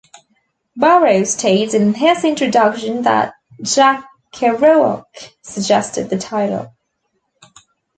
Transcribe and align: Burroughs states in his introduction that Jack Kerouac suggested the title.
Burroughs 0.75 1.31
states 1.33 1.75
in 1.75 1.93
his 1.93 2.23
introduction 2.23 3.03
that 3.03 3.35
Jack 3.61 4.03
Kerouac 4.33 5.03
suggested 5.43 6.09
the 6.09 6.17
title. 6.17 6.73